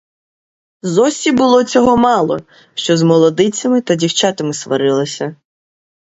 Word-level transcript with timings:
Зосі 0.81 1.31
було 1.31 1.63
цього 1.63 1.97
мало, 1.97 2.39
що 2.73 2.97
з 2.97 3.01
молодицями 3.03 3.81
та 3.81 3.95
дівчатами 3.95 4.53
сварилася. 4.53 5.35